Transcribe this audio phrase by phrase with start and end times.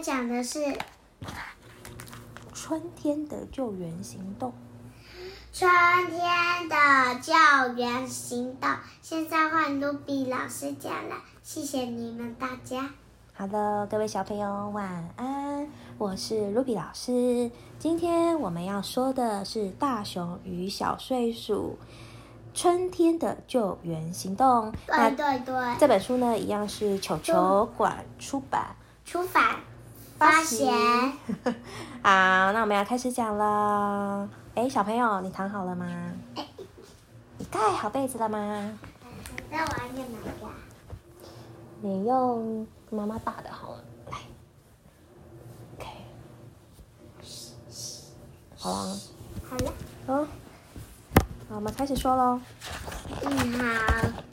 [0.00, 0.60] 天讲的是
[2.54, 4.50] 春天的救援行动。
[5.52, 5.70] 春
[6.08, 8.70] 天的救援行动。
[9.02, 12.88] 现在换卢比老师讲了，谢谢你们大家。
[13.34, 15.68] 好的，各位小朋友晚安，
[15.98, 17.50] 我是卢比老师。
[17.78, 21.78] 今天我们要说的是《大熊与小睡鼠：
[22.54, 24.72] 春天的救援行动》。
[24.86, 28.74] 对对对，这本书呢，一样是球球馆出版、
[29.04, 29.56] 出版、
[30.20, 30.70] 发行。
[32.04, 34.28] 好，那我们要开始讲了。
[34.54, 35.86] 哎，小朋友，你躺好了吗？
[37.38, 38.38] 你盖好被子了吗？
[39.50, 40.52] 那我要用哪个？
[41.80, 42.66] 你用。
[42.92, 44.18] 妈妈打的，好了，来
[45.78, 45.86] ，OK，
[48.58, 48.98] 好了，
[49.48, 49.72] 好了，
[50.08, 50.26] 好，好，
[51.54, 52.40] 我们开始说喽。
[53.22, 54.29] 嗯，好。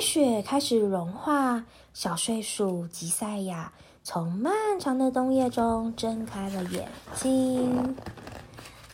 [0.00, 7.96] 雪开始融化，小睡鼠吉赛亚从漫长的冬夜中睁开了眼睛。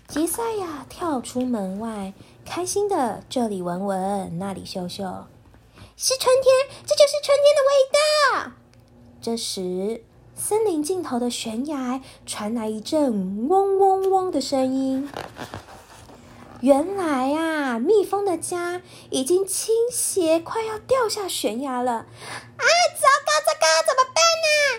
[0.08, 2.12] 吉赛亚跳出门外，
[2.44, 5.04] 开心的这里闻闻，那里嗅嗅。
[5.96, 8.52] 是春天，这就是春天的味道。
[9.20, 10.02] 这时，
[10.34, 15.08] 森林尽头的悬崖传来一阵嗡嗡嗡的声音。
[16.64, 21.92] 原来啊，蜜蜂的家已经倾斜，快要掉下悬崖了！
[21.92, 22.06] 啊，
[22.56, 24.24] 糟糕，糟糕，怎么办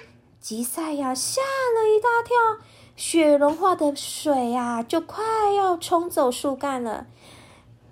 [0.01, 0.07] 呢？
[0.41, 2.35] 吉赛亚吓了一大跳，
[2.95, 5.23] 雪融化的水啊，就快
[5.55, 7.05] 要冲走树干了。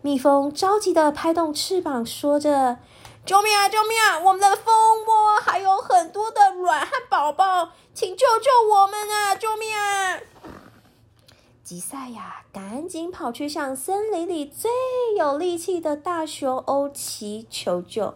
[0.01, 2.79] 蜜蜂着急的拍动翅膀，说着。
[3.23, 3.69] 救命啊！
[3.69, 4.17] 救命啊！
[4.17, 9.35] 我们的蜂窝还有很多的卵和宝宝，请救救我们啊！
[9.35, 10.19] 救命啊！
[11.63, 14.69] 吉赛亚赶紧跑去向森林里最
[15.17, 18.03] 有力气的大熊欧奇求救。
[18.03, 18.15] 欧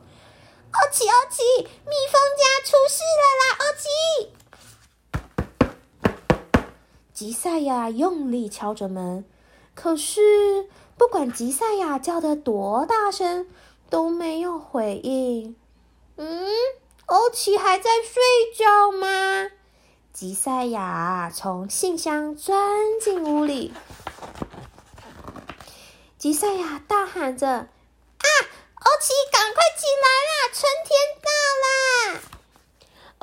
[0.91, 3.57] 奇，欧奇，蜜蜂家出事了啦！
[3.63, 3.87] 欧奇，
[7.13, 9.23] 吉赛亚用力敲着门，
[9.73, 13.47] 可是不管吉赛亚叫的多大声。
[13.89, 15.55] 都没有回应。
[16.17, 16.45] 嗯，
[17.05, 18.21] 欧奇还在睡
[18.53, 19.49] 觉吗？
[20.17, 22.59] 吉赛亚从信箱钻
[22.99, 23.71] 进屋里。
[26.17, 30.49] 吉赛亚大喊着：“啊，欧奇，赶快起来啦！
[30.51, 31.29] 春天到
[31.61, 32.19] 啦！”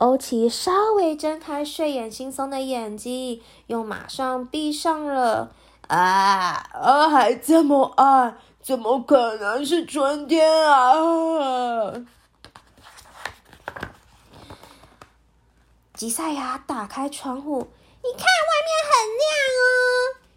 [0.07, 5.51] 欧奇稍微睁开睡眼惺忪的眼睛，又马上闭上了。
[5.89, 5.99] 啊，
[6.75, 8.39] 啊，还这么暗。
[8.63, 10.93] 怎么可能是春天啊！
[16.05, 17.67] 吉赛亚打开窗户，
[18.03, 19.25] 你看外面很亮
[19.57, 19.65] 哦。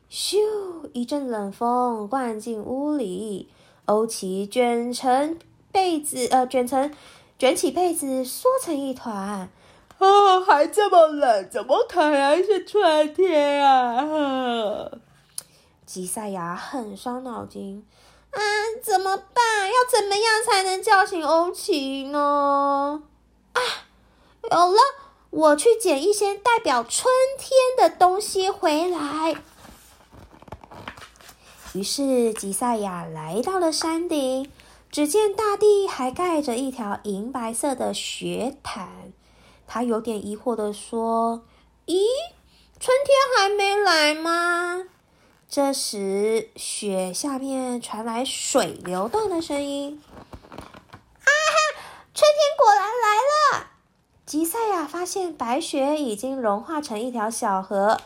[0.09, 0.89] 咻！
[0.93, 3.51] 一阵冷风灌进屋里，
[3.83, 5.37] 欧奇卷成
[5.69, 6.95] 被子，呃，卷成
[7.37, 9.49] 卷起被子，缩成一团。
[9.97, 14.89] 啊，还这么冷，怎么可能是春天啊？
[15.85, 17.85] 吉赛亚很伤脑筋。
[18.31, 18.39] 啊，
[18.81, 19.67] 怎么办？
[19.67, 23.03] 要怎么样才能叫醒欧奇呢？
[23.51, 23.59] 啊，
[24.49, 24.79] 有了，
[25.37, 29.35] 我去捡一些代表春天的东西回来。
[31.73, 34.51] 于是吉赛亚来到了山顶，
[34.89, 39.13] 只见大地还盖着一条银白色的雪毯。
[39.67, 41.43] 他有点疑惑的说
[41.85, 42.07] ：“咦，
[42.79, 44.85] 春天还没来吗？”
[45.47, 50.01] 这时，雪下面传来水流动的声音。
[50.51, 51.79] 啊哈！
[52.15, 53.66] 春天果然来了。
[54.27, 58.01] 吉赛亚发现白雪已经融化成一条小河，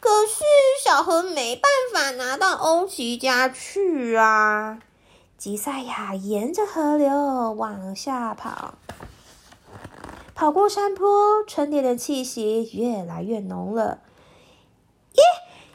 [0.00, 0.44] 可是
[0.84, 4.80] 小河没办法拿到欧奇家去啊。
[5.38, 8.74] 吉赛亚沿着河流往下跑，
[10.34, 14.00] 跑过山坡，春天的气息越来越浓了。
[15.14, 15.22] 耶！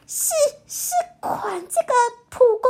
[0.06, 0.30] 是
[0.68, 1.94] 是款这个
[2.30, 2.70] 蒲公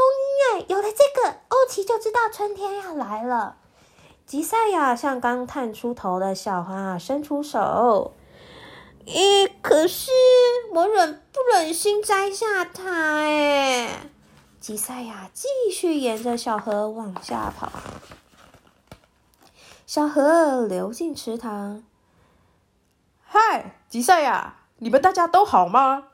[0.55, 3.57] 英哎，有了这个，欧奇就知道春天要来了。
[4.33, 8.15] 吉赛亚向刚探出头的小花伸出手，
[9.05, 10.09] 咦，可是
[10.73, 14.09] 我忍不忍心摘下它哎。
[14.59, 17.71] 吉赛亚继续沿着小河往下跑，
[19.85, 21.83] 小河流进池塘。
[23.23, 26.05] 嗨，吉赛亚，你们大家都好吗？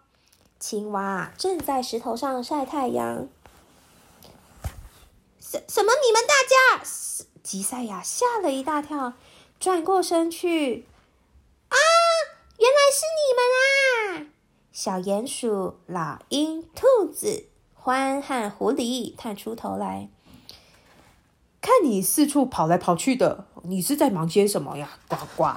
[0.59, 3.29] 青蛙正在石头上晒太阳。
[5.39, 5.93] 什什么？
[6.05, 6.83] 你们大家？
[7.49, 9.13] 吉赛亚吓了一大跳，
[9.59, 10.85] 转过身去。
[11.69, 11.77] 啊，
[12.59, 14.31] 原来是你们啊！
[14.71, 17.47] 小鼹鼠、老鹰、兔子、
[17.83, 20.09] 獾和狐狸探出头来，
[21.59, 24.99] 看你四处跑来跑去的，你是在忙些什么呀？
[25.07, 25.53] 呱呱。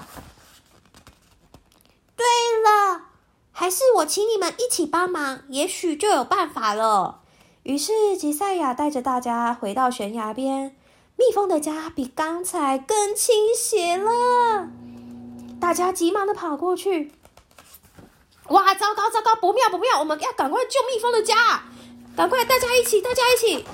[2.16, 2.24] 对
[2.64, 3.02] 了，
[3.50, 7.20] 还是我请你们一起帮忙，也许就有办法了。
[7.64, 10.74] 于是吉赛亚带着大家回到悬崖边，
[11.16, 14.68] 蜜蜂的家比刚才更倾斜了。
[15.60, 17.12] 大家急忙的跑过去。
[18.48, 20.00] 哇，糟糕糟糕，不妙不妙！
[20.00, 21.62] 我们要赶快救蜜蜂的家，
[22.16, 23.64] 赶快大家一起，大家一起！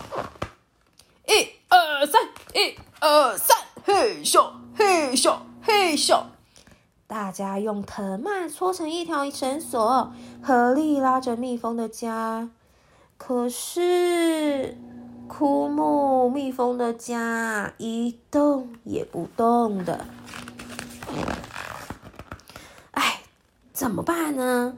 [1.26, 6.22] 一二三，一二三，嘿咻嘿咻嘿咻！
[7.06, 10.12] 大家用藤蔓搓成一条绳索，
[10.42, 12.50] 合力拉着蜜蜂的家。
[13.16, 14.76] 可是，
[15.28, 20.06] 枯木蜜蜂的家一动也不动的。
[22.92, 23.20] 哎，
[23.72, 24.74] 怎么办呢？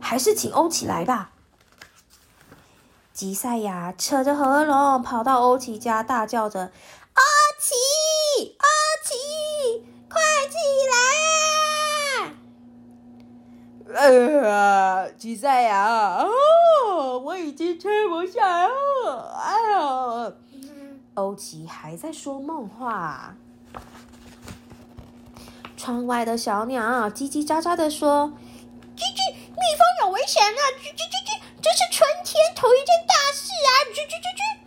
[0.00, 1.30] 还是请欧奇来吧。
[3.12, 6.72] 吉赛亚扯着喉咙跑到欧奇家，大叫着
[7.14, 7.22] ：“欧
[7.60, 7.74] 奇，
[8.58, 8.66] 欧
[9.04, 10.20] 奇，快
[10.50, 10.56] 起
[10.90, 10.96] 来
[12.26, 12.34] 啊！”
[13.94, 16.28] 呃，吉赛亚，哦，
[17.34, 19.34] 我已经吃不下了。
[19.42, 20.32] 哎呀，
[21.14, 23.34] 欧奇还在说梦话。
[25.76, 28.32] 窗外的小鸟叽叽喳喳的说
[28.96, 30.58] ：“叽叽，蜜蜂有危险了！
[30.78, 33.70] 叽叽叽叽，这是春天头一件大事啊！
[33.92, 34.58] 叽叽叽叽，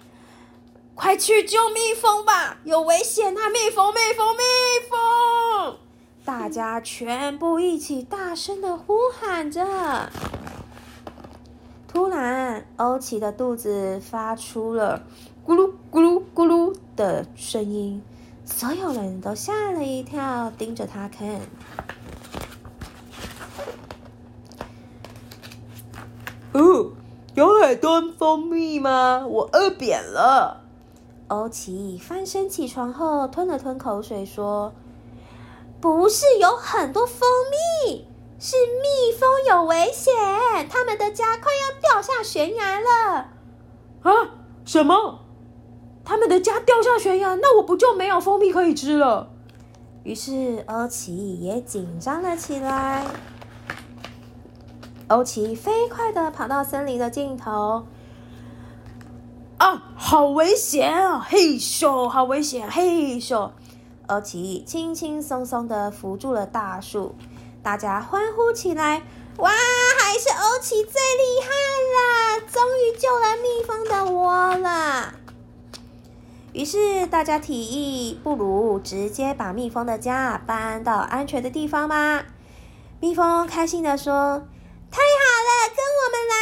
[0.93, 2.57] 快去救蜜蜂吧！
[2.65, 3.49] 有危险啊！
[3.49, 4.43] 蜜蜂，蜜蜂，蜜
[4.89, 5.79] 蜂！”
[6.25, 10.11] 大家全部一起大声的呼喊着。
[11.97, 15.01] 突然，欧奇的肚子发出了
[15.43, 18.03] 咕噜咕噜咕噜的声音，
[18.45, 21.41] 所有人都吓了一跳，盯着他看。
[26.53, 26.91] 哦，
[27.33, 29.25] 有很多蜂蜜吗？
[29.27, 30.61] 我饿扁了。
[31.29, 34.71] 欧奇翻身起床后，吞了吞口水，说
[35.81, 37.27] ：“不是有很多蜂
[37.87, 38.05] 蜜，
[38.39, 40.13] 是蜜蜂有危险，
[40.69, 43.31] 他们的家快要掉下悬崖了。”
[44.03, 44.11] 啊？
[44.65, 45.21] 什么？
[46.03, 47.35] 他们的家掉下悬崖？
[47.35, 49.29] 那我不就没有蜂蜜可以吃了？
[50.03, 53.05] 于是欧奇也紧张了起来。
[55.09, 57.85] 欧奇飞快的跑到森林的尽头。
[59.57, 61.19] 啊，好危险啊！
[61.19, 62.69] 嘿咻，好危险！
[62.69, 63.49] 嘿咻，
[64.05, 67.15] 欧奇轻轻松松的扶住了大树，
[67.67, 69.01] 大家欢呼起来！
[69.39, 69.51] 哇，
[69.99, 71.49] 还是欧奇最厉害
[72.39, 75.13] 了，终于救了蜜蜂的窝了。
[76.53, 82.23] 于是大家提议，不如直接把蜜蜂的家搬到安全的地方吧。
[83.01, 84.47] 蜜蜂开心的说
[84.89, 86.35] ：“太好了，跟我们来！”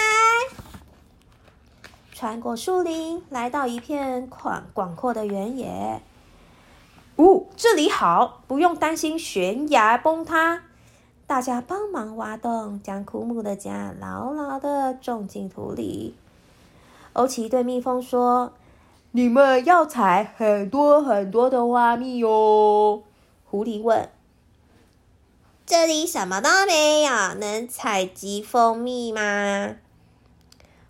[2.14, 6.04] 穿过树林，来到一片广广阔的原野。
[7.16, 10.62] 哦，这里好，不用担心悬崖崩塌。
[11.28, 16.16] 大家帮忙挖洞，将枯木的家牢牢的种进土里。
[17.14, 18.54] 欧奇对蜜蜂说
[19.12, 23.02] ：“你们要采很多很多的花蜜哦。”
[23.50, 24.10] 狐狸问
[25.66, 29.76] ：“这里什么都没有，能采集蜂蜜吗？”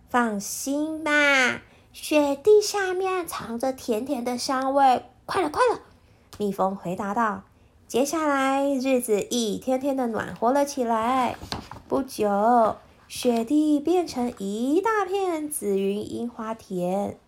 [0.09, 1.61] 放心吧，
[1.93, 5.05] 雪地下面藏着甜甜的香味。
[5.25, 5.79] 快了，快了！
[6.37, 7.43] 蜜蜂回答道。
[7.87, 11.35] 接下来，日子一天天的暖和了起来。
[11.87, 12.77] 不久，
[13.07, 17.19] 雪地变成一大片紫云樱花田。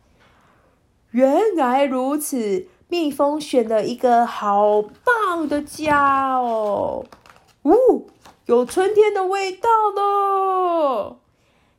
[1.11, 7.05] 原来如此，蜜蜂选了一个好棒的家哦！
[7.63, 8.07] 呜，
[8.47, 11.19] 有春天的味道了。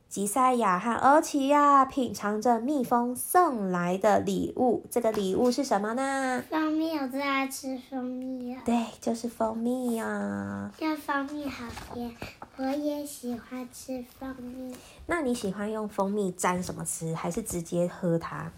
[0.09, 4.83] 吉赛亚和欧奇亚品尝着蜜蜂送来的礼物。
[4.89, 6.43] 这个礼物是什么呢？
[6.49, 8.61] 蜂蜜，我最爱吃蜂蜜了。
[8.65, 10.71] 对，就是蜂蜜呀。
[10.75, 11.63] 这蜂蜜好
[11.93, 12.11] 甜，
[12.57, 14.75] 我也喜欢吃蜂蜜。
[15.05, 18.51] 那你喜欢用蜂蜜沾什么吃，还是直接喝它？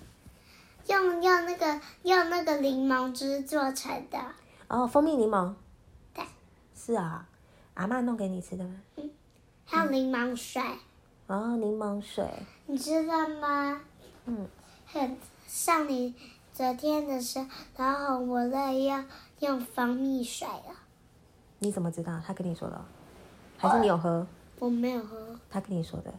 [0.88, 4.18] 用用那个用那个柠檬汁做成的。
[4.70, 5.54] 哦，蜂蜜柠檬。
[6.14, 6.24] 对。
[6.74, 7.28] 是啊，
[7.74, 8.76] 阿妈弄给你吃的吗？
[8.96, 9.10] 嗯。
[9.66, 10.62] 还有柠檬水。
[11.32, 12.28] 哦，柠檬水，
[12.66, 13.82] 你知道吗？
[14.26, 14.46] 嗯，
[14.86, 16.14] 很像你
[16.52, 17.46] 昨天的时候，
[17.78, 19.02] 然后我在要
[19.40, 20.76] 用蜂蜜水了。
[21.60, 22.20] 你怎么知道？
[22.28, 22.84] 他跟你说的，
[23.58, 24.28] 还是你有喝？
[24.60, 25.40] 我没有喝。
[25.50, 26.14] 他跟你说的。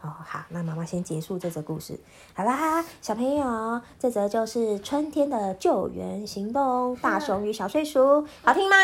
[0.00, 1.98] 哦，好，那妈妈先结束这则故事。
[2.32, 8.76] 好啦，小朋友，这则就是春天的救援行动——大熊与小睡鼠，好听吗？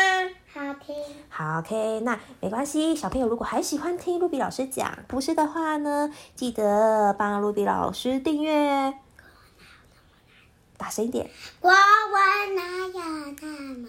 [0.53, 0.95] 好听。
[1.29, 2.95] 好，OK，那没关系。
[2.95, 8.93] 小朋友如果还喜欢听露比老师讲故事的话呢，记得帮露比老师订阅。
[10.77, 11.29] 大声一点。
[11.59, 13.87] 国文哪有那么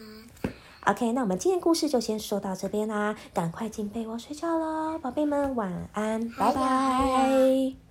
[0.87, 7.90] OK，那我们今天故事就先说到这边啦，赶快进被窝睡觉喽，宝贝们晚安，拜拜。